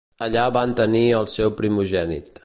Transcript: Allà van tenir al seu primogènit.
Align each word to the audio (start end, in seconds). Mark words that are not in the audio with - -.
Allà 0.27 0.45
van 0.55 0.73
tenir 0.79 1.03
al 1.17 1.29
seu 1.33 1.53
primogènit. 1.61 2.33